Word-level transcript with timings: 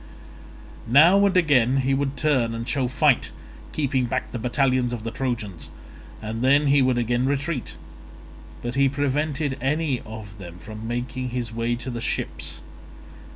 Now 0.87 1.23
and 1.27 1.37
again 1.37 1.77
he 1.81 1.93
would 1.93 2.17
turn 2.17 2.55
and 2.55 2.67
show 2.67 2.87
fight, 2.87 3.29
keeping 3.71 4.05
back 4.07 4.31
the 4.31 4.39
battalions 4.39 4.93
of 4.93 5.03
the 5.03 5.11
Trojans, 5.11 5.69
and 6.23 6.43
then 6.43 6.65
he 6.65 6.81
would 6.81 6.97
again 6.97 7.27
retreat; 7.27 7.75
but 8.63 8.73
he 8.73 8.89
prevented 8.89 9.59
any 9.61 9.99
of 10.01 10.39
them 10.39 10.57
from 10.57 10.87
making 10.87 11.29
his 11.29 11.53
way 11.53 11.75
to 11.75 11.91
the 11.91 12.01
ships. 12.01 12.61